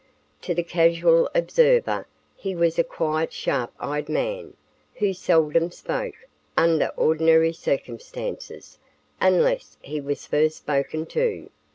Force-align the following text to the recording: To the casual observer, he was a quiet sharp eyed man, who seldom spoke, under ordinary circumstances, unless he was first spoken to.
To 0.41 0.55
the 0.55 0.63
casual 0.63 1.29
observer, 1.35 2.07
he 2.35 2.55
was 2.55 2.79
a 2.79 2.83
quiet 2.83 3.31
sharp 3.31 3.71
eyed 3.79 4.09
man, 4.09 4.55
who 4.95 5.13
seldom 5.13 5.69
spoke, 5.69 6.15
under 6.57 6.87
ordinary 6.97 7.53
circumstances, 7.53 8.79
unless 9.21 9.77
he 9.79 10.01
was 10.01 10.25
first 10.25 10.57
spoken 10.57 11.05
to. 11.05 11.49